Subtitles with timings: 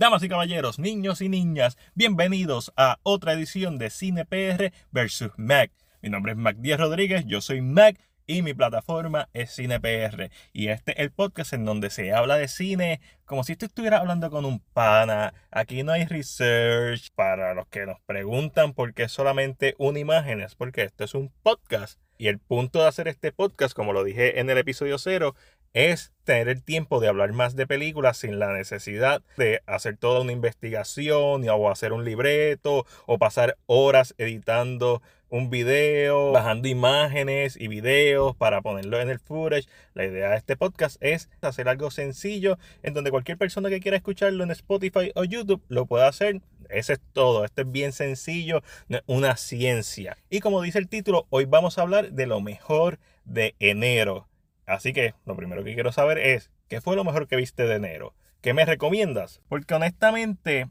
[0.00, 5.32] Damas y caballeros, niños y niñas, bienvenidos a otra edición de Cine PR vs.
[5.36, 5.72] Mac.
[6.00, 10.30] Mi nombre es Mac Díaz Rodríguez, yo soy Mac y mi plataforma es CinePR.
[10.52, 14.00] Y este es el podcast en donde se habla de cine como si tú estuvieras
[14.00, 15.34] hablando con un pana.
[15.50, 17.10] Aquí no hay research.
[17.14, 21.32] Para los que nos preguntan por qué solamente una imagen, es porque esto es un
[21.42, 22.00] podcast.
[22.18, 25.34] Y el punto de hacer este podcast, como lo dije en el episodio cero,
[25.72, 30.20] es tener el tiempo de hablar más de películas sin la necesidad de hacer toda
[30.20, 37.68] una investigación o hacer un libreto o pasar horas editando un video, bajando imágenes y
[37.68, 39.68] videos para ponerlo en el footage.
[39.94, 43.96] La idea de este podcast es hacer algo sencillo en donde cualquier persona que quiera
[43.96, 46.40] escucharlo en Spotify o YouTube lo pueda hacer.
[46.68, 47.44] Ese es todo.
[47.44, 48.62] Esto es bien sencillo,
[49.06, 50.16] una ciencia.
[50.30, 54.29] Y como dice el título, hoy vamos a hablar de lo mejor de enero.
[54.70, 57.74] Así que lo primero que quiero saber es, ¿qué fue lo mejor que viste de
[57.74, 58.14] enero?
[58.40, 59.40] ¿Qué me recomiendas?
[59.48, 60.70] Porque honestamente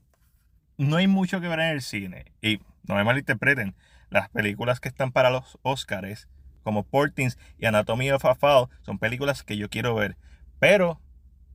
[0.78, 2.32] no hay mucho que ver en el cine.
[2.42, 3.76] Y no me malinterpreten,
[4.10, 6.30] las películas que están para los Oscars,
[6.64, 10.16] como Portings y Anatomy of a Fall, son películas que yo quiero ver.
[10.60, 11.02] Pero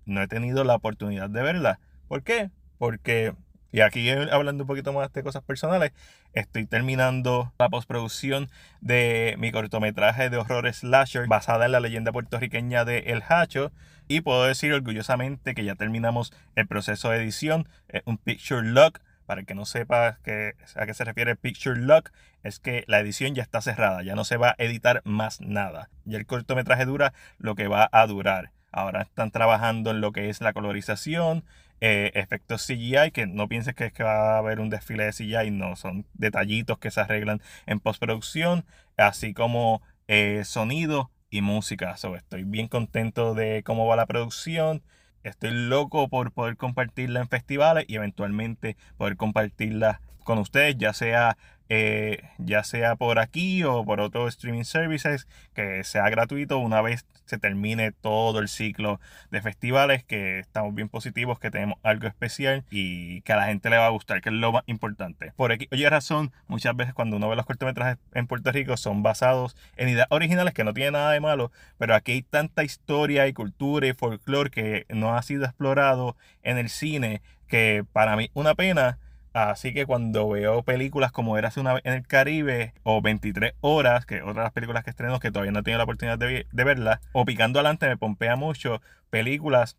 [0.05, 1.79] no he tenido la oportunidad de verlas.
[2.09, 2.51] ¿Por qué?
[2.77, 3.35] Porque
[3.75, 5.91] y aquí hablando un poquito más de cosas personales,
[6.33, 8.49] estoy terminando la postproducción
[8.81, 13.73] de mi cortometraje de horror slasher basada en la leyenda puertorriqueña de El Hacho.
[14.07, 17.69] Y puedo decir orgullosamente que ya terminamos el proceso de edición,
[18.05, 19.01] un picture lock.
[19.27, 20.55] Para el que no sepa a qué
[20.95, 22.11] se refiere Picture Lock,
[22.45, 25.89] es que la edición ya está cerrada, ya no se va a editar más nada.
[26.05, 28.53] Ya el cortometraje dura lo que va a durar.
[28.71, 31.45] Ahora están trabajando en lo que es la colorización,
[31.87, 35.13] eh, efectos CGI, que no pienses que es que va a haber un desfile de
[35.13, 38.65] CGI, no, son detallitos que se arreglan en postproducción,
[38.97, 41.95] así como eh, sonido y música.
[42.17, 44.83] estoy bien contento de cómo va la producción.
[45.25, 51.37] Estoy loco por poder compartirla en festivales y eventualmente poder compartirla con ustedes, ya sea
[51.71, 57.07] eh, ya sea por aquí o por otros streaming services, que sea gratuito una vez
[57.25, 62.65] se termine todo el ciclo de festivales, que estamos bien positivos, que tenemos algo especial
[62.71, 65.33] y que a la gente le va a gustar, que es lo más importante.
[65.37, 69.03] Por aquí, oye razón, muchas veces cuando uno ve los cortometrajes en Puerto Rico son
[69.03, 73.27] basados en ideas originales que no tienen nada de malo, pero aquí hay tanta historia
[73.27, 78.31] y cultura y folclore que no ha sido explorado en el cine que para mí
[78.35, 78.99] una pena
[79.35, 84.07] Así que cuando veo películas como hace una vez en el Caribe o 23 horas,
[84.07, 87.25] que otras películas que estreno que todavía no he tenido la oportunidad de, verlas, o
[87.25, 88.81] Picando Adelante me pompea mucho
[89.11, 89.77] películas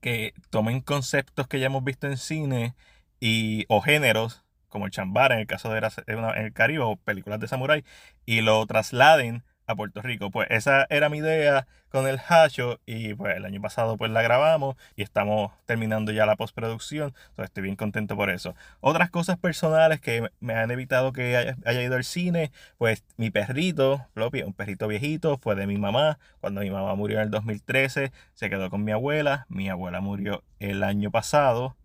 [0.00, 2.74] que tomen conceptos que ya hemos visto en cine
[3.20, 5.78] y, o géneros, como el chambara en el caso de
[6.08, 7.84] en el Caribe, o películas de samurai,
[8.26, 10.30] y lo trasladen a Puerto Rico.
[10.30, 14.22] Pues esa era mi idea con el Hacho y pues el año pasado pues la
[14.22, 17.14] grabamos y estamos terminando ya la postproducción.
[17.30, 18.54] Entonces estoy bien contento por eso.
[18.80, 24.06] Otras cosas personales que me han evitado que haya, ido al cine, pues mi perrito,
[24.14, 26.18] un perrito viejito, fue de mi mamá.
[26.40, 29.46] Cuando mi mamá murió en el 2013, se quedó con mi abuela.
[29.48, 31.76] Mi abuela murió el año pasado.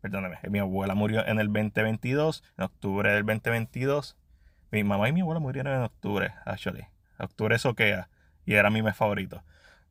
[0.00, 4.16] Perdóname, mi abuela murió en el 2022, en octubre del 2022.
[4.70, 6.93] Mi mamá y mi abuela murieron en octubre, actually.
[7.24, 8.08] Octubre soquea
[8.46, 9.42] y era mi mes favorito.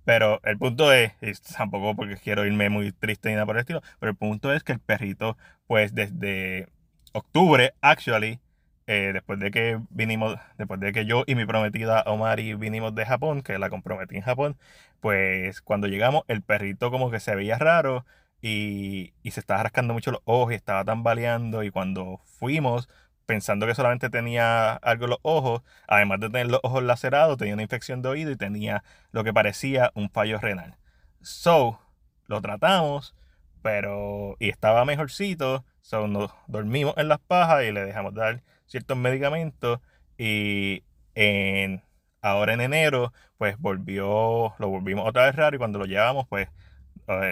[0.05, 3.61] Pero el punto es, y tampoco porque quiero irme muy triste ni nada por el
[3.61, 6.67] estilo, pero el punto es que el perrito, pues desde
[7.13, 8.39] octubre, actually,
[8.87, 13.05] eh, después de que vinimos, después de que yo y mi prometida Omari vinimos de
[13.05, 14.57] Japón, que la comprometí en Japón,
[14.99, 18.05] pues cuando llegamos el perrito como que se veía raro
[18.41, 22.89] y, y se estaba rascando mucho los ojos y estaba tambaleando y cuando fuimos
[23.25, 27.53] pensando que solamente tenía algo en los ojos, además de tener los ojos lacerados, tenía
[27.53, 30.75] una infección de oído y tenía lo que parecía un fallo renal.
[31.21, 31.79] So,
[32.27, 33.15] lo tratamos,
[33.61, 38.97] pero y estaba mejorcito, so nos dormimos en las pajas y le dejamos dar ciertos
[38.97, 39.79] medicamentos
[40.17, 40.83] y
[41.15, 41.81] en
[42.21, 46.49] ahora en enero pues volvió, lo volvimos otra vez raro y cuando lo llevamos pues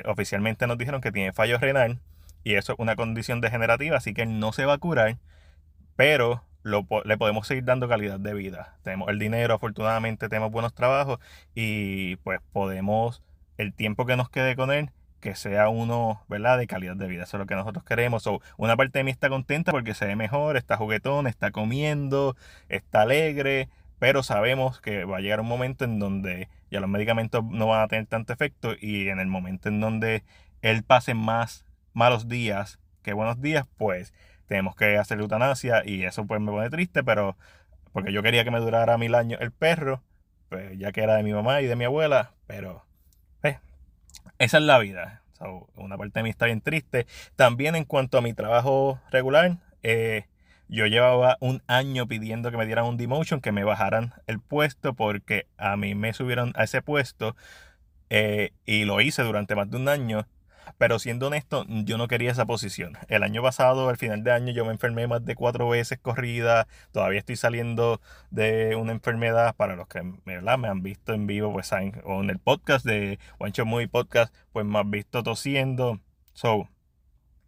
[0.06, 2.02] oficialmente nos dijeron que tiene fallo renal
[2.44, 5.18] y eso es una condición degenerativa, así que no se va a curar
[6.02, 8.76] pero le podemos seguir dando calidad de vida.
[8.82, 11.20] Tenemos el dinero, afortunadamente tenemos buenos trabajos
[11.54, 13.22] y pues podemos,
[13.60, 14.90] el tiempo que nos quede con él,
[15.20, 16.58] que sea uno, ¿verdad?
[16.58, 17.26] De calidad de vida.
[17.26, 18.28] Eso es lo que nosotros queremos.
[18.58, 22.36] una parte de mí está contenta porque se ve mejor, está juguetón, está comiendo,
[22.68, 23.70] está alegre,
[24.00, 27.84] pero sabemos que va a llegar un momento en donde ya los medicamentos no van
[27.84, 30.24] a tener tanto efecto y en el momento en donde
[30.64, 31.64] él pase más
[31.94, 34.14] malos días que buenos días, pues
[34.52, 37.38] tenemos que hacer eutanasia y eso pues me pone triste, pero
[37.94, 40.04] porque yo quería que me durara mil años el perro,
[40.50, 42.86] pues ya que era de mi mamá y de mi abuela, pero
[43.44, 43.60] eh,
[44.40, 45.22] esa es la vida.
[45.76, 47.08] una parte de mí está bien triste.
[47.38, 50.26] También en cuanto a mi trabajo regular, eh,
[50.68, 54.96] yo llevaba un año pidiendo que me dieran un demotion, que me bajaran el puesto,
[54.96, 57.38] porque a mí me subieron a ese puesto
[58.10, 60.28] eh, y lo hice durante más de un año.
[60.78, 62.98] Pero siendo honesto, yo no quería esa posición.
[63.08, 66.68] El año pasado, al final de año, yo me enfermé más de cuatro veces corrida.
[66.92, 69.56] Todavía estoy saliendo de una enfermedad.
[69.56, 70.58] Para los que ¿verdad?
[70.58, 71.72] me han visto en vivo, pues
[72.04, 76.00] o en el podcast de One Shot Movie Podcast, pues me han visto tosiendo.
[76.34, 76.70] So,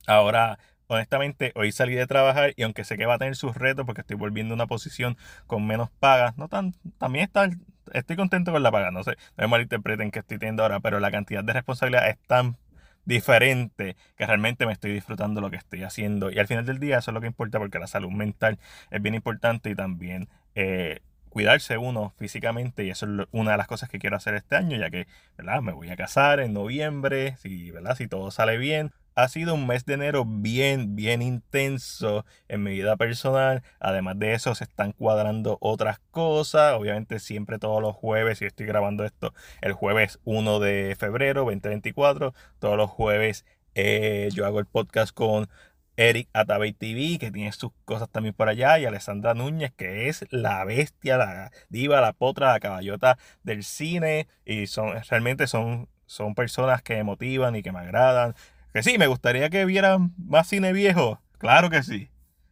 [0.07, 0.57] ahora
[0.87, 4.01] honestamente, hoy salí de trabajar y aunque sé que va a tener sus retos porque
[4.01, 5.17] estoy volviendo a una posición
[5.47, 7.49] con menos paga, no tan, también está,
[7.93, 10.99] estoy contento con la paga, no sé, no me malinterpreten que estoy teniendo ahora, pero
[10.99, 12.57] la cantidad de responsabilidad es tan
[13.05, 16.99] diferente que realmente me estoy disfrutando lo que estoy haciendo y al final del día
[16.99, 18.59] eso es lo que importa porque la salud mental
[18.91, 23.67] es bien importante y también eh, cuidarse uno físicamente y eso es una de las
[23.67, 25.07] cosas que quiero hacer este año ya que
[25.37, 25.61] ¿verdad?
[25.61, 27.95] me voy a casar en noviembre si, ¿verdad?
[27.95, 32.71] si todo sale bien ha sido un mes de enero bien, bien intenso en mi
[32.71, 33.63] vida personal.
[33.79, 36.73] Además de eso, se están cuadrando otras cosas.
[36.73, 42.33] Obviamente, siempre todos los jueves, y estoy grabando esto el jueves 1 de febrero 2024,
[42.59, 43.45] todos los jueves
[43.75, 45.49] eh, yo hago el podcast con
[45.95, 50.25] Eric Atabey TV, que tiene sus cosas también por allá, y Alessandra Núñez, que es
[50.31, 56.35] la bestia, la diva, la potra, la caballota del cine, y son realmente son, son
[56.35, 58.35] personas que me motivan y que me agradan.
[58.73, 61.21] Que sí, me gustaría que vieran más cine viejo.
[61.37, 62.09] Claro que sí.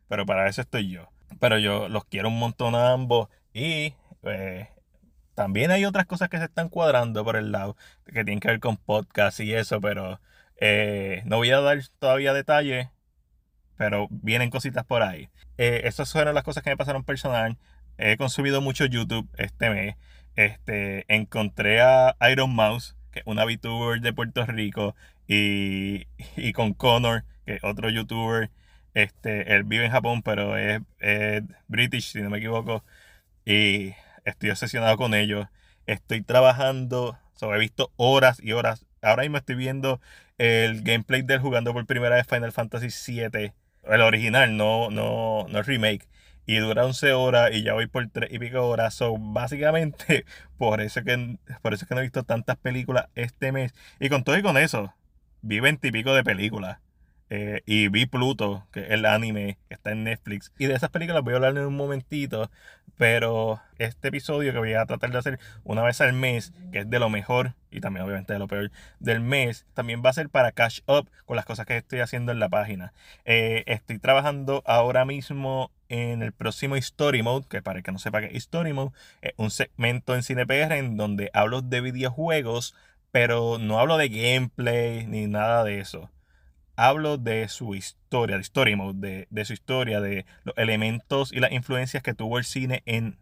[0.08, 1.10] Pero para eso estoy yo.
[1.40, 3.28] Pero yo los quiero un montón a ambos.
[3.54, 4.70] Y eh,
[5.34, 7.76] también hay otras cosas que se están cuadrando por el lado.
[8.06, 9.82] Que tienen que ver con podcast y eso.
[9.82, 10.22] Pero
[10.58, 12.88] eh, no voy a dar todavía detalles.
[13.78, 15.30] Pero vienen cositas por ahí.
[15.58, 17.58] Eh, estas fueron las cosas que me pasaron personal.
[17.98, 19.96] He consumido mucho YouTube este mes.
[20.36, 24.96] Este, encontré a Iron Mouse, que es una VTuber de Puerto Rico,
[25.32, 28.52] y, con Connor, que es otro youtuber.
[28.94, 30.82] Este, él vive en Japón, pero es,
[31.68, 32.84] british, si no me equivoco.
[33.46, 33.94] Y
[34.26, 35.48] estoy obsesionado con ellos.
[35.88, 38.86] Estoy trabajando, so, he visto horas y horas.
[39.02, 40.02] Ahora mismo estoy viendo
[40.38, 43.54] el gameplay del jugando por primera vez Final Fantasy VII.
[43.84, 46.08] El original, no, no, no el remake.
[46.46, 48.96] Y dura 11 horas y ya voy por 3 y pico horas.
[48.96, 50.26] So, básicamente,
[50.58, 53.74] por eso, que, por eso es que no he visto tantas películas este mes.
[54.00, 54.94] Y con todo y con eso,
[55.42, 56.80] vi veintipico de películas.
[57.34, 60.52] Eh, y vi Pluto, que es el anime que está en Netflix.
[60.60, 62.52] Y de esas películas voy a hablar en un momentito.
[62.98, 66.90] Pero este episodio que voy a tratar de hacer una vez al mes, que es
[66.90, 70.30] de lo mejor y también obviamente de lo peor del mes, también va a ser
[70.30, 72.94] para catch up con las cosas que estoy haciendo en la página.
[73.24, 78.20] Eh, estoy trabajando ahora mismo en el próximo Story Mode, que para que no sepa
[78.20, 78.92] qué es Story Mode,
[79.22, 82.76] es un segmento en CinePR en donde hablo de videojuegos
[83.12, 86.10] pero no hablo de gameplay ni nada de eso.
[86.76, 91.52] Hablo de su historia, de story mode, de, su historia, de los elementos y las
[91.52, 93.18] influencias que tuvo el cine en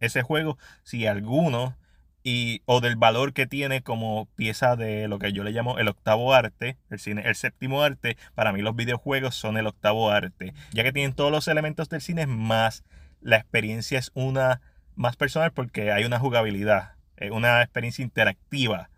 [0.00, 1.76] ese juego, si alguno,
[2.24, 5.88] y, o del valor que tiene como pieza de lo que yo le llamo el
[5.88, 8.16] octavo arte, el cine, el séptimo arte.
[8.34, 12.00] Para mí los videojuegos son el octavo arte, ya que tienen todos los elementos del
[12.00, 12.82] cine más
[13.20, 14.60] la experiencia es una
[14.96, 16.92] más personal porque hay una jugabilidad,
[17.30, 18.90] una experiencia interactiva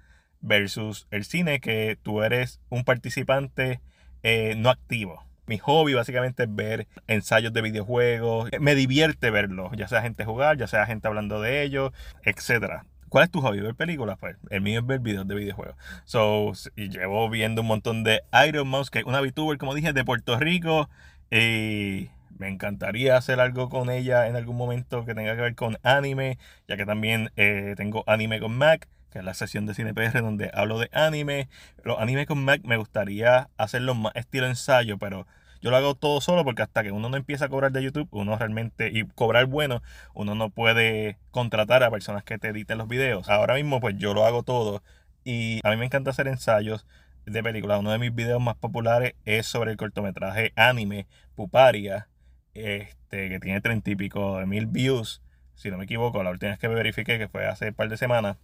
[0.47, 3.81] versus el cine que tú eres un participante
[4.23, 5.25] eh, no activo.
[5.47, 8.51] Mi hobby básicamente es ver ensayos de videojuegos.
[8.61, 11.93] Me divierte verlos, ya sea gente jugar, ya sea gente hablando de ellos,
[12.25, 12.83] etc.
[13.09, 13.61] ¿Cuál es tu hobby?
[13.61, 14.17] ¿Ver películas?
[14.19, 15.77] Pues el mío es ver videos de videojuegos.
[16.05, 19.93] So, y llevo viendo un montón de Iron Mouse, que es una VTuber, como dije,
[19.93, 20.89] de Puerto Rico.
[21.31, 25.79] Y me encantaría hacer algo con ella en algún momento que tenga que ver con
[25.85, 28.89] anime, ya que también eh, tengo anime con Mac
[29.23, 31.49] la sesión de CinePR donde hablo de anime.
[31.85, 35.27] Los animes con Mac me gustaría hacerlo más estilo ensayo, pero
[35.61, 38.09] yo lo hago todo solo porque hasta que uno no empieza a cobrar de YouTube,
[38.13, 39.83] uno realmente, y cobrar bueno,
[40.15, 43.29] uno no puede contratar a personas que te editen los videos.
[43.29, 44.83] Ahora mismo pues yo lo hago todo
[45.25, 46.87] y a mí me encanta hacer ensayos
[47.27, 47.81] de películas.
[47.81, 52.09] Uno de mis videos más populares es sobre el cortometraje anime Puparia,
[52.55, 55.23] este, que tiene treinta y pico de mil views.
[55.55, 57.97] Si no me equivoco, la última vez que verifiqué, que fue hace un par de
[57.97, 58.37] semanas.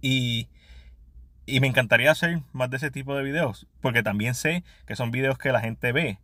[0.00, 0.48] Y,
[1.46, 5.38] me encantaría hacer más de ese tipo de videos, porque también sé que son videos
[5.38, 6.18] que la gente ve,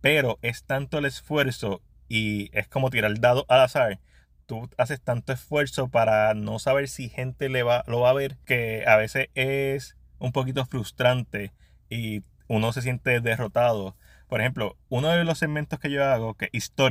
[0.00, 3.98] pero es tanto el esfuerzo y es como tirar el dado al azar.
[4.46, 8.36] Tú haces tanto esfuerzo para no saber si gente le va, lo va a ver,
[8.44, 11.52] que a veces es un poquito frustrante
[11.90, 13.96] y uno se siente derrotado.
[14.28, 16.50] Por ejemplo, uno de los segmentos que yo hago, que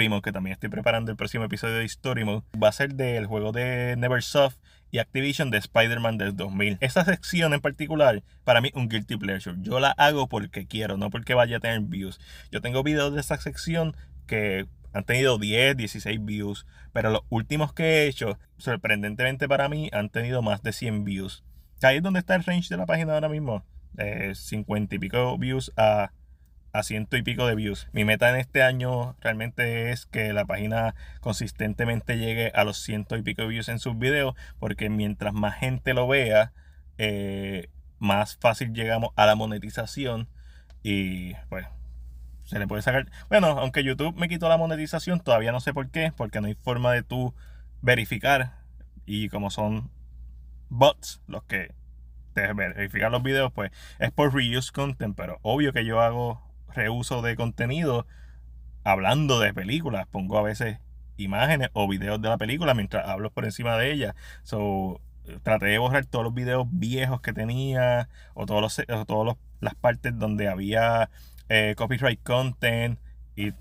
[0.10, 3.52] Mode, que también estoy preparando el próximo episodio de Mode, va a ser del juego
[3.52, 4.58] de Neversoft
[4.92, 6.78] y Activision de Spider-Man del 2000.
[6.82, 9.58] Esta sección en particular, para mí, un guilty pleasure.
[9.62, 12.20] Yo la hago porque quiero, no porque vaya a tener views.
[12.52, 13.96] Yo tengo videos de esta sección
[14.28, 19.90] que han tenido 10, 16 views, pero los últimos que he hecho, sorprendentemente para mí,
[19.94, 21.44] han tenido más de 100 views.
[21.82, 25.38] Ahí es donde está el range de la página ahora mismo, de 50 y pico
[25.38, 26.12] views a
[26.74, 27.88] a ciento y pico de views.
[27.92, 33.18] Mi meta en este año realmente es que la página consistentemente llegue a los ciento
[33.18, 36.54] y pico de views en sus videos, porque mientras más gente lo vea,
[36.98, 40.30] eh, más fácil llegamos a la monetización
[40.84, 41.66] y pues
[42.44, 43.10] se le puede sacar.
[43.30, 46.56] Bueno, aunque YouTube me quitó la monetización, todavía no sé por qué, porque no hay
[46.56, 47.34] forma de tú
[47.82, 48.60] verificar
[49.06, 49.90] y como son
[50.70, 51.74] bots los que
[52.34, 57.22] te verifican los videos, pues es por reuse content, pero obvio que yo hago reuso
[57.22, 58.08] de contenido
[58.84, 60.08] hablando de películas.
[60.08, 60.80] Pongo a veces
[61.18, 64.16] imágenes o videos de la película mientras hablo por encima de ella.
[64.44, 65.02] So,
[65.44, 70.18] traté de borrar todos los videos viejos que tenía o todos los, todas las partes
[70.18, 71.10] donde había
[71.50, 73.00] eh, copyright content
[73.36, 73.54] y,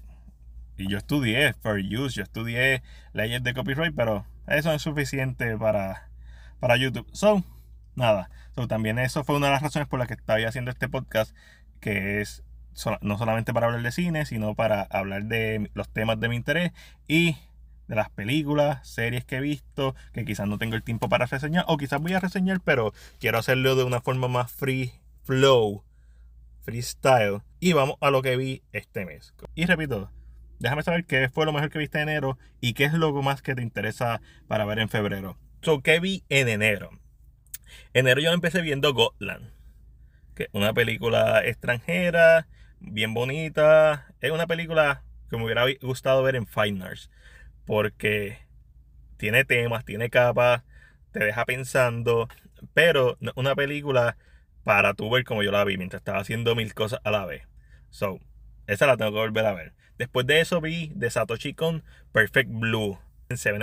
[0.77, 6.09] yo estudié for use, yo estudié leyes de copyright, pero eso no es suficiente para,
[6.59, 7.07] para YouTube.
[7.13, 7.45] So,
[7.97, 8.31] nada.
[8.55, 11.37] So, también eso fue una de las razones por las que estaba haciendo este podcast,
[11.81, 12.43] que es
[13.01, 16.73] no solamente para hablar de cine, sino para hablar de los temas de mi interés
[17.09, 17.37] y
[17.91, 21.65] de las películas, series que he visto, que quizás no tengo el tiempo para reseñar,
[21.67, 24.93] o quizás voy a reseñar, pero quiero hacerlo de una forma más free
[25.25, 25.83] flow,
[26.63, 27.43] freestyle.
[27.59, 29.35] Y vamos a lo que vi este mes.
[29.57, 30.09] Y repito,
[30.61, 33.43] déjame saber qué fue lo mejor que viste en enero y qué es lo más
[33.43, 35.37] que te interesa para ver en febrero.
[35.63, 36.91] So, ¿qué vi en enero?
[37.93, 39.51] En enero yo empecé viendo Gotland,
[40.37, 42.47] que es una película extranjera
[42.81, 44.13] bien bonita.
[44.21, 47.11] Es una película que me hubiera gustado ver en Fine Arts.
[47.67, 48.39] Porque
[49.17, 50.65] tiene temas, tiene capas,
[51.13, 52.29] te deja pensando.
[52.75, 54.17] Pero una película
[54.65, 57.47] para tú ver como yo la vi mientras estaba haciendo mil cosas a la vez.
[57.91, 58.19] So,
[58.67, 59.75] esa la tengo que volver a ver.
[59.99, 62.99] Después de eso vi de Satoshi Kon Perfect Blue.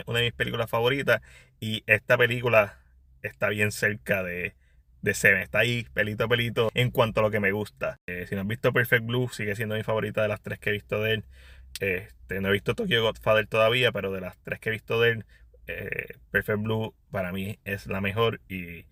[0.06, 1.22] una de mis películas favoritas.
[1.60, 2.78] Y esta película
[3.22, 4.56] está bien cerca de,
[5.02, 5.42] de Seven.
[5.42, 7.98] Está ahí, pelito a pelito, en cuanto a lo que me gusta.
[8.08, 10.70] Eh, si no has visto Perfect Blue, sigue siendo mi favorita de las tres que
[10.70, 11.26] he visto de él.
[11.80, 15.12] Este, no he visto Tokyo Godfather todavía, pero de las tres que he visto de
[15.12, 15.26] él,
[15.68, 18.42] eh, Perfect Blue para mí es la mejor.
[18.50, 18.86] Y,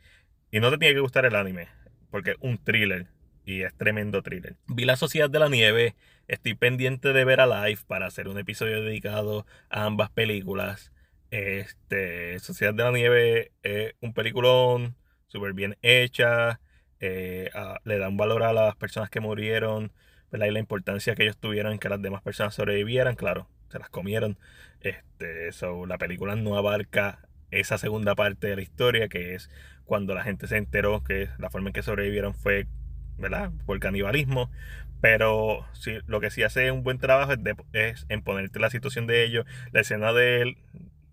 [0.52, 1.68] y no te tiene que gustar el anime,
[2.12, 3.08] porque es un thriller.
[3.48, 4.56] Y es tremendo thriller.
[4.68, 5.94] Vi La Sociedad de la Nieve.
[6.28, 10.92] Estoy pendiente de ver a live para hacer un episodio dedicado a ambas películas.
[11.30, 14.96] Este, Sociedad de la Nieve es un peliculón
[15.36, 16.62] súper bien hecha,
[17.02, 17.50] eh,
[17.84, 19.92] le da un valor a las personas que murieron,
[20.32, 20.48] ¿verdad?
[20.48, 23.90] y la importancia que ellos tuvieron en que las demás personas sobrevivieran, claro, se las
[23.90, 24.38] comieron.
[24.80, 29.50] Este, so, la película no abarca esa segunda parte de la historia, que es
[29.84, 32.68] cuando la gente se enteró que la forma en que sobrevivieron fue,
[33.18, 33.52] ¿verdad?
[33.66, 34.50] Por canibalismo.
[35.02, 37.40] Pero sí, lo que sí hace un buen trabajo es,
[37.74, 39.46] es en ponerte la situación de ellos.
[39.74, 40.14] La escena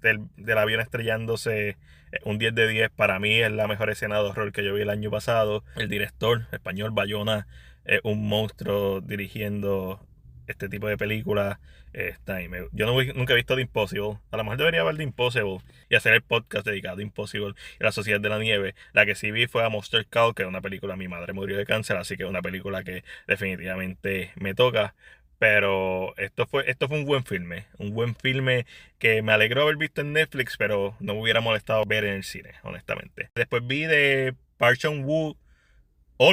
[0.02, 1.76] del, del, avión estrellándose eh,
[2.24, 4.82] un 10 de 10 para mí es la mejor escena de horror que yo vi
[4.82, 5.64] el año pasado.
[5.76, 7.46] El director español Bayona
[7.84, 10.00] es un monstruo dirigiendo
[10.46, 11.58] este tipo de películas.
[11.92, 12.40] Está
[12.72, 14.18] yo nunca he visto The Impossible.
[14.30, 15.58] A lo mejor debería ver The Impossible
[15.90, 18.74] y hacer el podcast dedicado a Impossible y la Sociedad de la Nieve.
[18.92, 20.96] La que sí vi fue a Monster Call, que es una película.
[20.96, 24.94] Mi madre murió de cáncer, así que es una película que definitivamente me toca.
[25.42, 27.66] Pero esto fue, esto fue un buen filme.
[27.78, 28.64] Un buen filme
[29.00, 32.22] que me alegró haber visto en Netflix, pero no me hubiera molestado ver en el
[32.22, 33.28] cine, honestamente.
[33.34, 35.36] Después vi de Park Chan-wook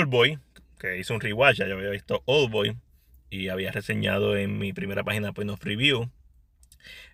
[0.06, 0.38] Boy
[0.78, 1.58] que hizo un rewatch.
[1.58, 2.78] Ya yo había visto Boy
[3.32, 6.12] y había reseñado en mi primera página Point of Review.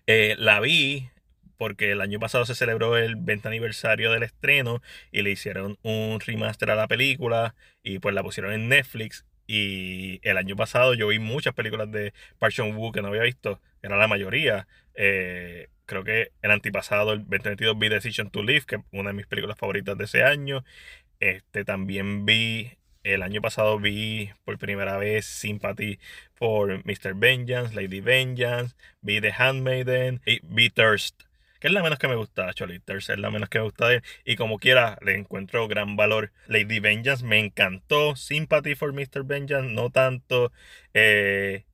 [0.06, 1.08] Eh, la vi
[1.56, 6.20] porque el año pasado se celebró el 20 aniversario del estreno y le hicieron un
[6.20, 11.08] remaster a la película y pues la pusieron en Netflix y el año pasado yo
[11.08, 14.66] vi muchas películas de Park Chan-wook que no había visto, era la mayoría.
[14.94, 19.14] Eh, creo que el antipasado, el 2022, vi Decision to Live, que es una de
[19.14, 20.64] mis películas favoritas de ese año.
[21.20, 22.72] Este también vi,
[23.04, 25.98] el año pasado vi por primera vez Sympathy
[26.34, 27.14] for Mr.
[27.14, 31.25] Vengeance, Lady Vengeance, vi The Handmaiden y vi Thirst
[31.66, 34.02] es la menos que me gusta, Cholitters, es la menos que me gusta de él.
[34.24, 36.32] Y como quiera, le encuentro gran valor.
[36.46, 38.16] Lady Vengeance me encantó.
[38.16, 39.24] Sympathy for Mr.
[39.24, 40.52] Vengeance, no tanto.
[40.94, 41.64] Eh,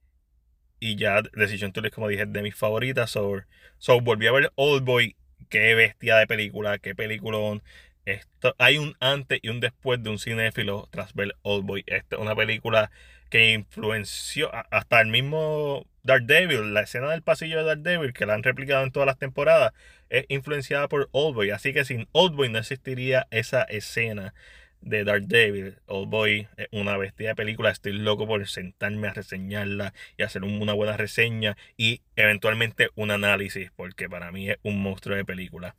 [0.80, 3.10] y ya Decision to como dije, de mis favoritas.
[3.10, 3.42] So,
[3.78, 5.16] so volví a ver Old Boy.
[5.48, 7.62] Qué bestia de película, qué peliculón.
[8.04, 11.84] Esto, hay un antes y un después de un cinéfilo tras ver Old Boy.
[11.86, 12.90] Esta es una película
[13.30, 18.42] que influenció hasta el mismo Daredevil, la escena del pasillo de Daredevil, que la han
[18.42, 19.72] replicado en todas las temporadas,
[20.10, 21.50] es influenciada por Oldboy.
[21.50, 24.34] Así que sin Oldboy no existiría esa escena
[24.82, 25.76] de Daredevil.
[25.86, 27.70] Oldboy es una bestia de película.
[27.70, 33.70] Estoy loco por sentarme a reseñarla y hacer una buena reseña y eventualmente un análisis,
[33.74, 35.74] porque para mí es un monstruo de película.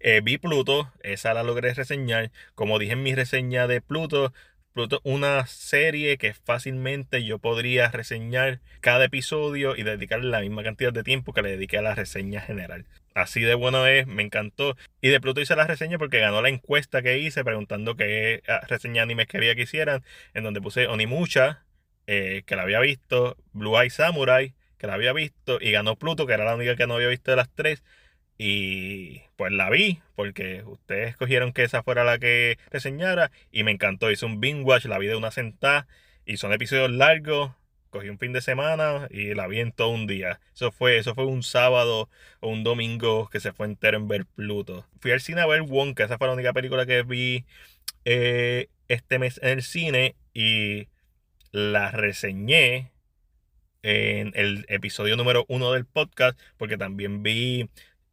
[0.00, 2.30] Eh, vi Pluto, esa la logré reseñar.
[2.54, 4.32] Como dije en mi reseña de Pluto,
[4.72, 10.92] Pluto una serie que fácilmente yo podría reseñar cada episodio y dedicarle la misma cantidad
[10.92, 12.86] de tiempo que le dediqué a la reseña general.
[13.14, 14.76] Así de bueno es, me encantó.
[15.00, 18.60] Y de Pluto hice la reseña porque ganó la encuesta que hice preguntando qué ah,
[18.68, 21.64] reseña animes quería que hicieran, en donde puse Onimucha,
[22.06, 26.26] eh, que la había visto, Blue Eye Samurai, que la había visto, y ganó Pluto,
[26.26, 27.82] que era la única que no había visto de las tres.
[28.38, 33.32] Y pues la vi, porque ustedes escogieron que esa fuera la que reseñara.
[33.50, 34.10] Y me encantó.
[34.10, 35.88] Hice un binge watch, la vi de una sentada.
[36.24, 37.52] Y son episodios largos.
[37.90, 40.40] Cogí un fin de semana y la vi en todo un día.
[40.54, 42.08] Eso fue, eso fue un sábado
[42.40, 44.86] o un domingo que se fue entero en ver Pluto.
[45.00, 46.04] Fui al cine a ver Wonka.
[46.04, 47.44] Esa fue la única película que vi
[48.04, 50.16] eh, este mes en el cine.
[50.34, 50.88] Y
[51.52, 52.92] la reseñé
[53.82, 56.38] en el episodio número uno del podcast.
[56.56, 57.68] Porque también vi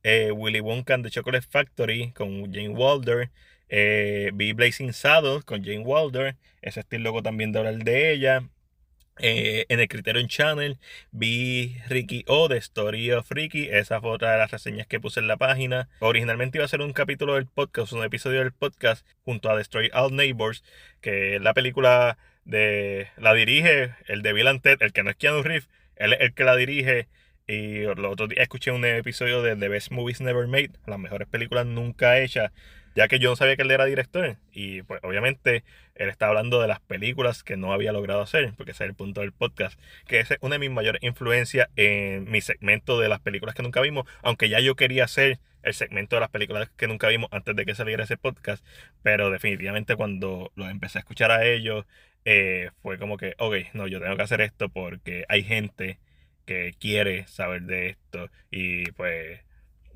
[0.08, 3.32] eh, Willy Wonka and the Chocolate Factory con Jane Wilder,
[3.70, 8.48] eh, vi Blazing Saddles con Jane Wilder, ese estilo loco también de hablar de ella.
[9.20, 10.78] Eh, en el Criterion Channel
[11.12, 13.70] vi Ricky O, The Story of Ricky.
[13.70, 15.88] Esa fue otra de las reseñas que puse en la página.
[16.00, 19.90] Originalmente iba a ser un capítulo del podcast, un episodio del podcast junto a Destroy
[19.94, 20.64] All Neighbors,
[21.02, 23.08] que es la película de.
[23.18, 26.34] La dirige el de Bill Ted, el que no es Keanu Reeves, él es el
[26.34, 27.08] que la dirige
[27.48, 31.28] y los otros días escuché un episodio de The Best Movies Never Made, las mejores
[31.28, 32.52] películas nunca hechas,
[32.96, 34.38] ya que yo no sabía que él era director.
[34.52, 35.64] Y pues obviamente
[35.96, 38.96] él está hablando de las películas que no había logrado hacer, porque ese es el
[38.96, 43.20] punto del podcast, que es una de mis mayores influencias en mi segmento de las
[43.20, 46.88] películas que nunca vimos, aunque ya yo quería hacer el segmento de las películas que
[46.88, 48.64] nunca vimos antes de que saliera ese podcast,
[49.04, 51.86] pero definitivamente cuando lo empecé a escuchar a ellos,
[52.26, 56.00] eh, fue como que, ok, no, yo tengo que hacer esto porque hay gente
[56.46, 59.42] que quiere saber de esto y pues,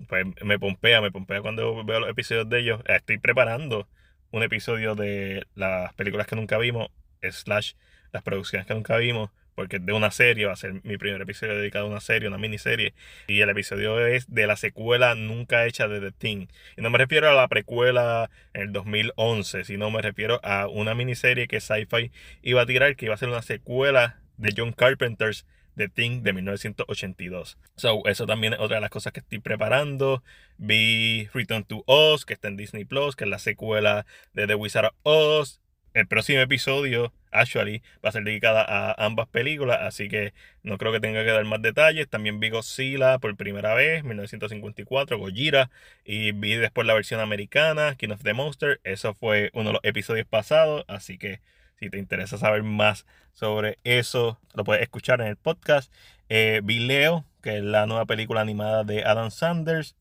[0.07, 2.81] pues me pompea, me pompea cuando veo los episodios de ellos.
[2.87, 3.87] Estoy preparando
[4.31, 6.89] un episodio de las películas que nunca vimos,
[7.21, 7.73] slash
[8.11, 11.57] las producciones que nunca vimos, porque de una serie, va a ser mi primer episodio
[11.57, 12.93] dedicado a una serie, una miniserie,
[13.27, 16.47] y el episodio es de la secuela nunca hecha de The Thing.
[16.77, 20.95] Y no me refiero a la precuela en el 2011, sino me refiero a una
[20.95, 25.45] miniserie que Sci-Fi iba a tirar, que iba a ser una secuela de John Carpenter's
[25.79, 27.57] The Thing de 1982.
[27.77, 30.21] So, eso también es otra de las cosas que estoy preparando.
[30.57, 34.55] Vi Return to Oz, que está en Disney Plus, que es la secuela de The
[34.55, 35.61] Wizard of Oz.
[35.93, 40.91] El próximo episodio, actually, va a ser dedicada a ambas películas, así que no creo
[40.91, 42.09] que tenga que dar más detalles.
[42.09, 45.71] También vi Godzilla por primera vez, 1954, Gojira,
[46.03, 48.81] y vi después la versión americana, King of the Monster.
[48.83, 51.39] Eso fue uno de los episodios pasados, así que
[51.79, 55.93] si te interesa saber más sobre eso, lo puedes escuchar en el podcast.
[56.27, 59.95] Eh, vi Leo, que es la nueva película animada de Adam Sanders.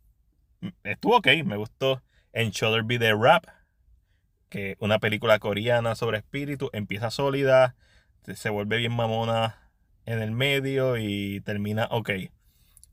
[0.61, 2.03] Mm, estuvo ok, me gustó.
[2.33, 3.45] En Shoulder Be The Rap,
[4.49, 7.77] que una película coreana sobre espíritu, empieza sólida,
[8.35, 9.71] se vuelve bien mamona
[10.05, 12.11] en el medio y termina ok.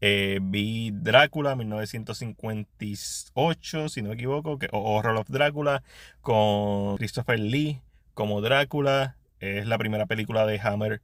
[0.02, 5.84] Eh, vi Drácula 1958, si no me equivoco, que, o Horror of Drácula,
[6.22, 7.82] con Christopher Lee
[8.16, 9.18] como Drácula.
[9.40, 11.04] Es la primera película de Hammer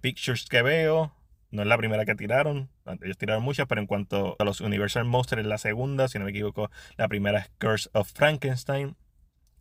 [0.00, 1.14] Pictures que veo.
[1.50, 2.70] No es la primera que tiraron.
[3.02, 6.08] Ellos tiraron muchas, pero en cuanto a los Universal Monsters es la segunda.
[6.08, 8.96] Si no me equivoco, la primera es Curse of Frankenstein.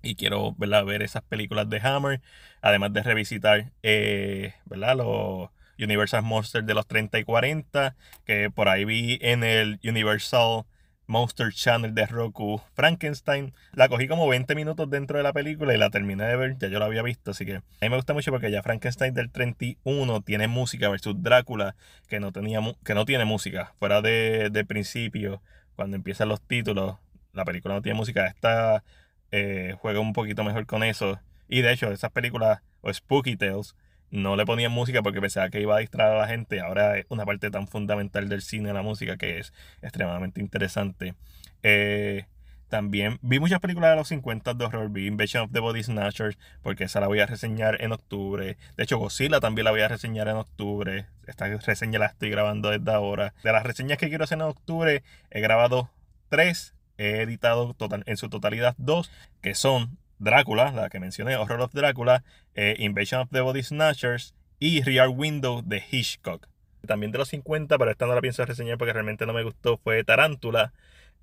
[0.02, 2.22] Y quiero ver esas películas de Hammer.
[2.62, 4.96] Además de revisitar eh, ¿verdad?
[4.96, 7.98] los Universal Monsters de los 30 y 40.
[8.26, 10.64] Que por ahí vi en el Universal
[11.12, 13.54] Monster Channel de Roku Frankenstein.
[13.74, 16.70] La cogí como 20 minutos dentro de la película y la terminé de ver, ya
[16.70, 19.30] yo la había visto, así que a mí me gusta mucho porque ya Frankenstein del
[19.30, 21.76] 31 tiene música versus Drácula
[22.08, 23.74] que no, tenía, que no tiene música.
[23.78, 25.42] Fuera de, de principio,
[25.76, 26.96] cuando empiezan los títulos,
[27.34, 28.28] la película no tiene música.
[28.28, 28.84] Esta
[29.32, 31.20] eh, juega un poquito mejor con eso.
[31.50, 33.76] Y de hecho, esas películas o Spooky Tales
[34.12, 36.60] no le ponían música porque pensaba que iba a distraer a la gente.
[36.60, 41.16] Ahora es una parte tan fundamental del cine, la música, que es extremadamente interesante.
[41.64, 42.26] Eh,
[42.72, 44.90] también vi muchas películas de los 50 de horror.
[44.90, 48.58] Vi Invasion of the Body Snatchers, porque esa la voy a reseñar en octubre.
[48.78, 51.06] De hecho, Godzilla también la voy a reseñar en octubre.
[51.28, 53.34] Esta reseña la estoy grabando desde ahora.
[53.44, 55.90] De las reseñas que quiero hacer en octubre, he grabado
[56.30, 56.74] tres.
[56.98, 61.74] He editado total, en su totalidad dos, que son Drácula, la que mencioné, Horror of
[61.74, 66.48] Drácula, eh, Invasion of the Body Snatchers y Rear Window de Hitchcock.
[66.86, 69.78] También de los 50, pero esta no la pienso reseñar porque realmente no me gustó,
[69.78, 70.74] fue Tarántula.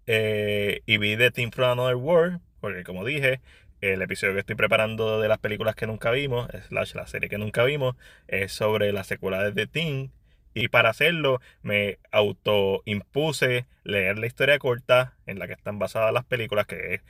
[0.07, 3.41] Eh, y vi The Team from Another World, porque como dije,
[3.81, 7.39] el episodio que estoy preparando de las películas que nunca vimos, slash la serie que
[7.39, 7.95] nunca vimos,
[8.27, 10.11] es sobre la secuela de The Team.
[10.55, 16.25] Y para hacerlo me autoimpuse leer la historia corta en la que están basadas las
[16.25, 17.03] películas, que es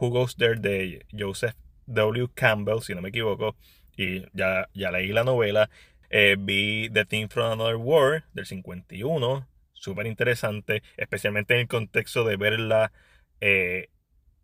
[0.00, 1.54] Who Goes There de Joseph
[1.86, 2.28] W.
[2.34, 3.56] Campbell, si no me equivoco.
[3.96, 5.70] Y ya, ya leí la novela.
[6.10, 12.24] Eh, vi The Team from Another World del 51, súper interesante, especialmente en el contexto
[12.24, 12.92] de verla
[13.40, 13.90] eh,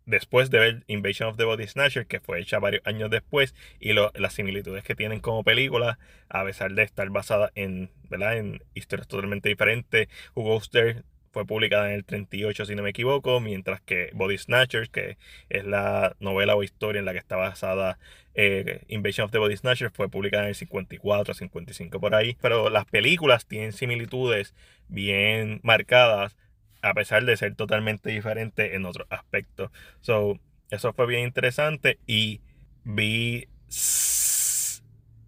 [0.05, 3.93] después de ver Invasion of the Body Snatcher, que fue hecha varios años después, y
[3.93, 8.37] las similitudes que tienen como película, a pesar de estar basada en, ¿verdad?
[8.37, 10.07] en historias totalmente diferentes.
[10.33, 14.89] Hugo Oster fue publicada en el 38, si no me equivoco, mientras que Body Snatchers,
[14.89, 15.17] que
[15.49, 17.99] es la novela o historia en la que está basada
[18.33, 22.37] eh, Invasion of the Body Snatchers, fue publicada en el 54, 55 por ahí.
[22.41, 24.53] Pero las películas tienen similitudes
[24.87, 26.37] bien marcadas
[26.81, 29.71] a pesar de ser totalmente diferente en otros aspectos.
[30.01, 32.41] So, eso fue bien interesante y
[32.83, 33.47] vi...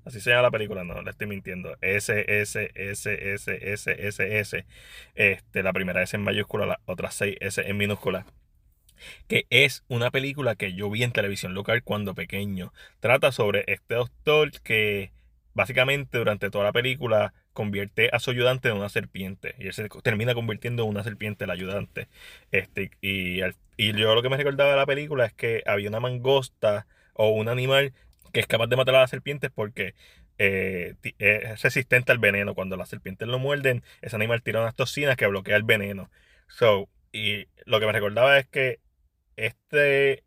[0.05, 1.75] Así se llama la película, no, le estoy mintiendo.
[1.81, 4.65] S, S, S, S, S, S, S.
[5.15, 8.25] Este, la primera S en mayúscula, la otra 6 S en minúscula.
[9.27, 12.73] Que es una película que yo vi en televisión local cuando pequeño.
[12.99, 15.11] Trata sobre este doctor que
[15.53, 19.55] básicamente durante toda la película convierte a su ayudante en una serpiente.
[19.59, 22.07] Y él se termina convirtiendo en una serpiente el ayudante.
[22.51, 23.41] Este, y,
[23.77, 27.29] y yo lo que me recordaba de la película es que había una mangosta o
[27.29, 27.93] un animal
[28.31, 29.93] que es capaz de matar a las serpientes porque
[30.37, 32.55] eh, es resistente al veneno.
[32.55, 36.09] Cuando las serpientes lo muerden, ese animal tira unas toxinas que bloquea el veneno.
[36.47, 38.79] So, y lo que me recordaba es que
[39.35, 40.23] este,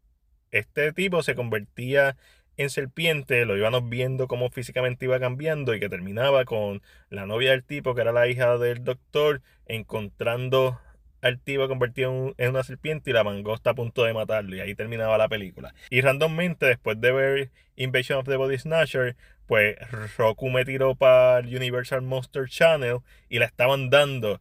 [0.50, 2.16] este tipo se convertía
[2.56, 7.50] en serpiente, lo íbamos viendo cómo físicamente iba cambiando y que terminaba con la novia
[7.50, 10.80] del tipo, que era la hija del doctor, encontrando
[11.22, 14.54] al tipo convertido en una serpiente y la mangosta a punto de matarlo.
[14.56, 15.74] Y ahí terminaba la película.
[15.88, 19.76] Y randommente, después de ver Invasion of the Body Snatcher, pues
[20.18, 24.40] Roku me tiró para el Universal Monster Channel y la estaban dando.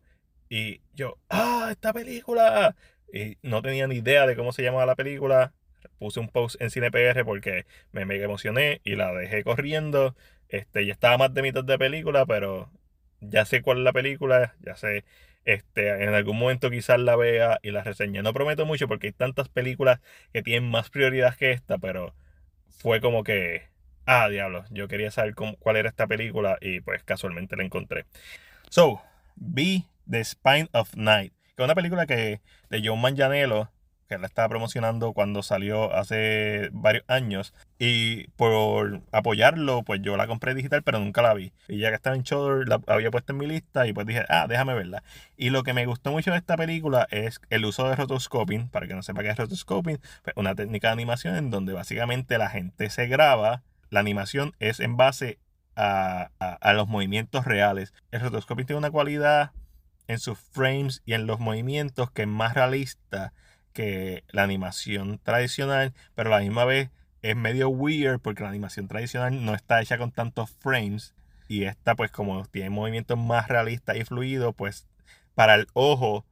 [0.49, 2.75] Y yo, ¡ah, esta película!
[3.13, 5.53] Y no tenía ni idea de cómo se llamaba la película
[6.01, 10.15] puse un post en CinePR porque me mega emocioné y la dejé corriendo.
[10.49, 12.71] Este, ya estaba más de mitad de película, pero
[13.19, 15.05] ya sé cuál es la película, ya sé,
[15.45, 18.21] este, en algún momento quizás la vea y la reseñe.
[18.21, 19.99] No prometo mucho porque hay tantas películas
[20.33, 22.13] que tienen más prioridad que esta, pero
[22.69, 23.63] fue como que,
[24.05, 28.05] ah, diablo, yo quería saber cuál era esta película y pues casualmente la encontré.
[28.69, 29.01] So,
[29.35, 33.69] vi The Spine of Night, que es una película que de John Manganiello
[34.11, 37.53] que la estaba promocionando cuando salió hace varios años.
[37.79, 41.53] Y por apoyarlo, pues yo la compré digital, pero nunca la vi.
[41.69, 44.25] Y ya que estaba en Shudder, la había puesto en mi lista y pues dije,
[44.27, 45.01] ah, déjame verla.
[45.37, 48.67] Y lo que me gustó mucho de esta película es el uso de rotoscoping.
[48.67, 52.37] Para que no sepa qué es rotoscoping, pues una técnica de animación en donde básicamente
[52.37, 53.63] la gente se graba.
[53.89, 55.39] La animación es en base
[55.77, 57.93] a, a los movimientos reales.
[58.11, 59.51] El rotoscoping tiene una cualidad
[60.07, 63.31] en sus frames y en los movimientos que es más realista
[63.73, 66.89] que la animación tradicional, pero a la misma vez
[67.21, 71.13] es medio weird porque la animación tradicional no está hecha con tantos frames
[71.47, 74.87] y esta pues como tiene movimientos más realistas y fluidos, pues
[75.35, 76.25] para el ojo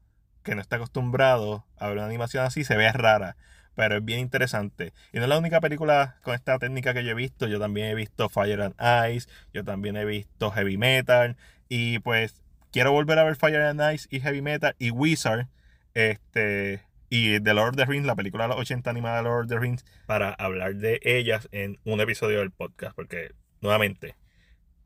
[0.44, 3.36] que no está acostumbrado a ver una animación así se ve rara,
[3.76, 4.94] pero es bien interesante.
[5.14, 7.88] Y no es la única película con esta técnica que yo he visto, yo también
[7.88, 8.76] he visto Fire and
[9.14, 13.82] Ice, yo también he visto Heavy Metal y pues quiero volver a ver Fire and
[13.94, 15.48] Ice y Heavy Metal y Wizard.
[15.94, 19.46] Este, y The Lord of the Rings, la película de los 80 animada de Lord
[19.46, 22.96] of the Rings, para hablar de ellas en un episodio del podcast.
[22.96, 24.16] Porque, nuevamente,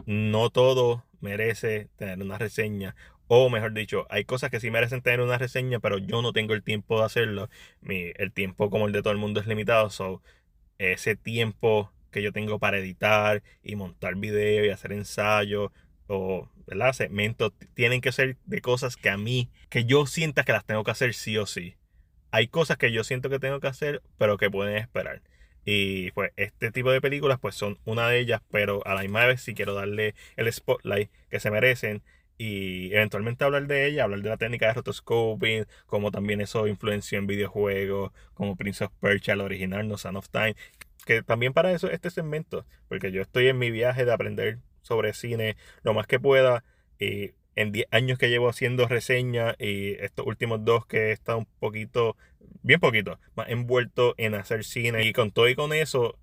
[0.05, 2.95] no todo merece tener una reseña.
[3.27, 6.53] O mejor dicho, hay cosas que sí merecen tener una reseña, pero yo no tengo
[6.53, 7.49] el tiempo de hacerlo.
[7.81, 9.89] Mi, el tiempo, como el de todo el mundo, es limitado.
[9.89, 10.21] So,
[10.77, 15.71] ese tiempo que yo tengo para editar y montar video y hacer ensayos
[16.07, 16.93] o ¿verdad?
[16.93, 20.83] segmentos tienen que ser de cosas que a mí, que yo sienta que las tengo
[20.83, 21.75] que hacer sí o sí
[22.33, 25.21] hay cosas que yo siento que tengo que hacer, pero que pueden esperar.
[25.65, 29.23] Y pues este tipo de películas pues son una de ellas, pero a la misma
[29.27, 32.01] vez si quiero darle el spotlight que se merecen
[32.39, 37.19] y eventualmente hablar de ella, hablar de la técnica de rotoscoping, como también eso influenció
[37.19, 40.55] en videojuegos, como Prince of Persia, el original, No Son of Time,
[41.05, 45.13] que también para eso este segmento, porque yo estoy en mi viaje de aprender sobre
[45.13, 46.63] cine lo más que pueda
[46.97, 51.39] y en 10 años que llevo haciendo reseñas y estos últimos dos que he estado
[51.39, 52.17] un poquito,
[52.61, 56.17] bien poquito, más envuelto en hacer cine y con todo y con eso,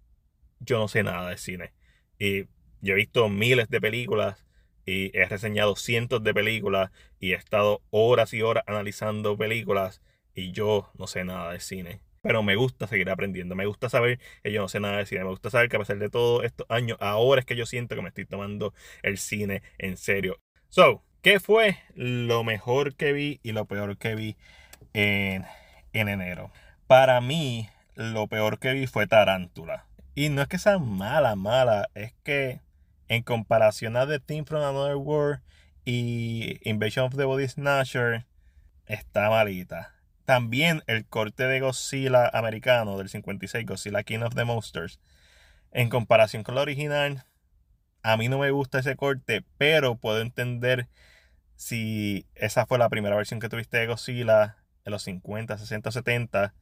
[0.61, 1.73] yo no sé nada de cine.
[2.19, 2.45] Y
[2.81, 4.47] yo he visto miles de películas
[4.87, 10.03] y he reseñado cientos de películas y he estado horas y horas analizando películas
[10.35, 12.03] y yo no sé nada de cine.
[12.23, 15.25] Pero me gusta seguir aprendiendo, me gusta saber que yo no sé nada de cine,
[15.25, 17.95] me gusta saber que a pesar de todos estos años, ahora es que yo siento
[17.95, 20.39] que me estoy tomando el cine en serio.
[20.69, 24.37] So, ¿qué fue lo mejor que vi y lo peor que vi
[24.93, 25.45] en,
[25.93, 26.51] en enero?
[26.87, 29.87] Para mí, lo peor que vi fue Tarántula.
[30.15, 32.61] Y no es que sea mala, mala, es que
[33.09, 35.41] en comparación a The Team from Another World
[35.85, 38.27] y Invasion of the Body Snatcher,
[38.87, 39.95] está malita.
[40.25, 45.01] También el corte de Godzilla americano del 56, Godzilla King of the Monsters,
[45.73, 47.25] en comparación con la original,
[48.03, 50.89] a mí no me gusta ese corte, pero puedo entender
[51.57, 56.55] si esa fue la primera versión que tuviste de Godzilla en los 50, 60, 70.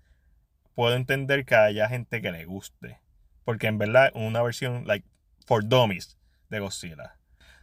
[0.74, 2.98] Puedo entender que haya gente que le guste.
[3.44, 5.06] Porque en verdad, una versión, like,
[5.46, 6.18] for dummies
[6.50, 7.16] de Godzilla.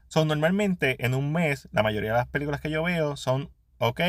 [0.08, 4.02] Son normalmente en un mes, la mayoría de las películas que yo veo son ok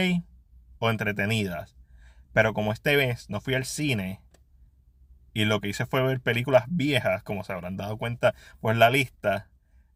[0.78, 1.76] o entretenidas.
[2.32, 4.20] Pero como este mes no fui al cine
[5.36, 8.88] y lo que hice fue ver películas viejas, como se habrán dado cuenta por la
[8.88, 9.48] lista,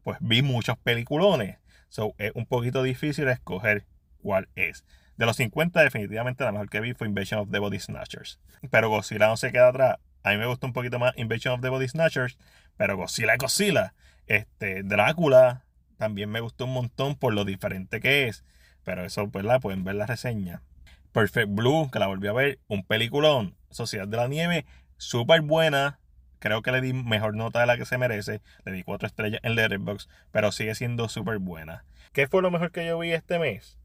[0.03, 1.57] pues vi muchos peliculones.
[1.89, 3.85] So es un poquito difícil escoger
[4.21, 4.85] cuál es.
[5.17, 8.39] De los 50, definitivamente la mejor que vi fue Invasion of the Body Snatchers.
[8.69, 9.97] Pero Godzilla no se queda atrás.
[10.23, 12.37] A mí me gustó un poquito más Invasion of the Body Snatchers.
[12.77, 13.93] Pero Godzilla es Godzilla.
[14.27, 15.65] Este, Drácula
[15.97, 18.43] también me gustó un montón por lo diferente que es.
[18.83, 20.63] Pero eso, pues la pueden ver la reseña.
[21.11, 23.55] Perfect Blue, que la volví a ver, un peliculón.
[23.69, 24.65] Sociedad de la Nieve,
[24.97, 25.99] súper buena.
[26.41, 28.41] Creo que le di mejor nota de la que se merece.
[28.65, 31.85] Le di cuatro estrellas en Letterboxd, pero sigue siendo súper buena.
[32.13, 33.77] ¿Qué fue lo mejor que yo vi este mes?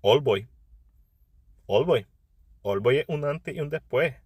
[0.00, 0.48] All Boy.
[1.66, 2.04] All Boy.
[2.62, 4.16] All Boy es un antes y un después.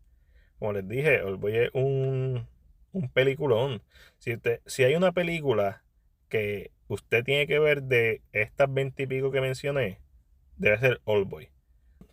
[0.59, 2.49] Como les dije, All Boy es un,
[2.93, 3.83] un peliculón.
[4.17, 5.83] Si, si hay una película
[6.31, 9.99] que usted tiene que ver de estas veintipico que mencioné,
[10.57, 11.51] debe ser All Boy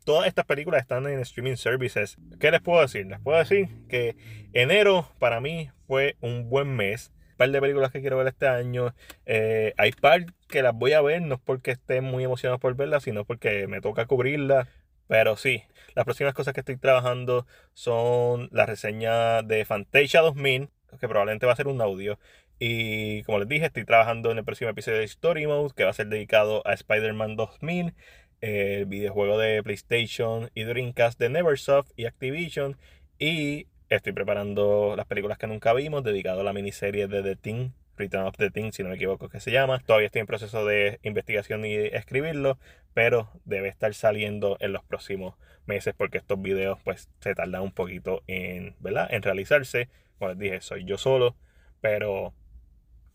[0.08, 2.16] todas estas películas están en streaming services.
[2.40, 3.06] ¿Qué les puedo decir?
[3.08, 4.16] Les puedo decir que
[4.54, 7.12] enero para mí fue un buen mes.
[7.32, 8.96] Un par de películas que quiero ver este año.
[9.26, 12.74] Eh, hay par que las voy a ver, no es porque esté muy emocionado por
[12.78, 14.70] verlas, sino porque me toca cubrirlas.
[15.08, 20.70] Pero sí, las próximas cosas que estoy trabajando son la reseña de Fantasia 2000,
[21.02, 22.18] que probablemente va a ser un audio.
[22.60, 25.90] Y como les dije, estoy trabajando en el próximo episodio de Story Mode, que va
[25.90, 27.94] a ser dedicado a Spider-Man 2000
[28.42, 32.78] el videojuego de PlayStation y Dreamcast de Neversoft y Activision.
[33.20, 37.70] Y estoy preparando las películas que nunca vimos, dedicado a la miniserie de The Thing,
[37.98, 39.80] Return of the Thing, si no me equivoco que se llama.
[39.80, 42.60] Todavía estoy en proceso de investigación y escribirlo,
[42.94, 47.72] pero debe estar saliendo en los próximos meses porque estos videos pues se tardan un
[47.72, 49.08] poquito en, ¿verdad?
[49.12, 49.90] en realizarse.
[50.18, 51.36] Como les dije, soy yo solo,
[51.82, 52.34] pero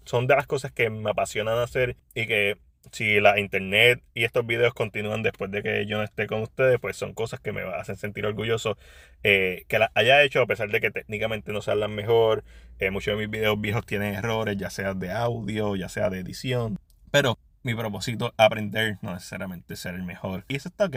[0.04, 2.58] son de las cosas que me apasionan hacer y que
[2.90, 6.78] si la internet y estos videos continúan después de que yo no esté con ustedes,
[6.80, 8.76] pues son cosas que me hacen sentir orgulloso
[9.22, 12.44] eh, que las haya hecho, a pesar de que técnicamente no salgan mejor.
[12.78, 16.18] Eh, muchos de mis videos viejos tienen errores, ya sea de audio, ya sea de
[16.20, 16.78] edición.
[17.10, 20.44] Pero mi propósito es aprender, no necesariamente ser el mejor.
[20.48, 20.96] Y eso está ok.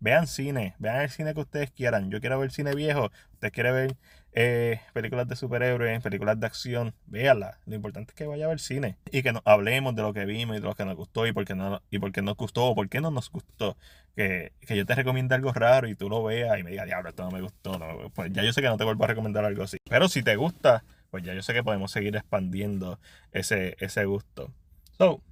[0.00, 2.10] Vean cine, vean el cine que ustedes quieran.
[2.10, 3.96] Yo quiero ver cine viejo, ustedes quieren ver
[4.32, 7.58] eh, películas de superhéroes, películas de acción, véanlas.
[7.66, 10.56] Lo importante es que vaya a ver cine y que hablemos de lo que vimos
[10.56, 12.66] y de lo que nos gustó y por qué no, y por qué nos gustó
[12.66, 13.76] o por qué no nos gustó.
[14.16, 17.24] Que, yo te recomiende algo raro y tú lo veas y me digas, diablo, esto
[17.24, 18.10] no me gustó.
[18.14, 19.78] pues ya yo sé que no te vuelvo a recomendar algo así.
[19.88, 23.00] Pero si te gusta, pues ya yo sé que podemos seguir expandiendo
[23.32, 24.52] ese, ese gusto.
[24.96, 25.22] So,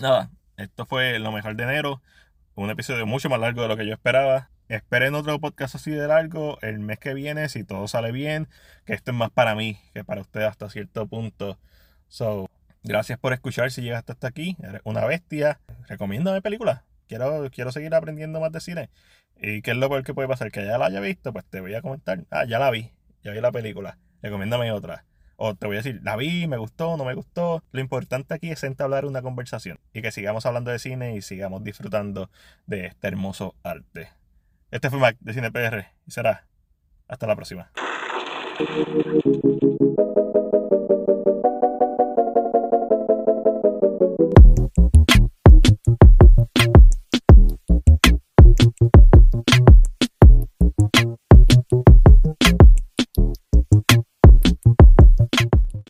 [0.00, 2.02] nada, esto fue lo mejor de enero.
[2.54, 4.50] Un episodio mucho más largo de lo que yo esperaba.
[4.68, 8.46] Esperen otro podcast así de largo el mes que viene, si todo sale bien,
[8.84, 11.58] que esto es más para mí que para ustedes hasta cierto punto.
[12.08, 12.50] So,
[12.82, 14.56] gracias por escuchar si llegaste hasta aquí.
[14.62, 15.60] Eres una bestia.
[15.88, 16.82] Recomiéndame películas.
[17.08, 18.90] Quiero, quiero seguir aprendiendo más de cine.
[19.40, 20.50] ¿Y qué es lo peor que puede pasar?
[20.52, 22.24] Que ya la haya visto, pues te voy a comentar.
[22.30, 22.92] Ah, ya la vi.
[23.22, 23.98] Ya vi la película.
[24.20, 25.06] Recomiéndame otra.
[25.36, 27.62] O te voy a decir, la vi, me gustó, no me gustó.
[27.72, 31.64] Lo importante aquí es entablar una conversación y que sigamos hablando de cine y sigamos
[31.64, 32.30] disfrutando
[32.66, 34.10] de este hermoso arte.
[34.70, 36.46] Este fue Mac de CinePR y será
[37.08, 37.70] hasta la próxima.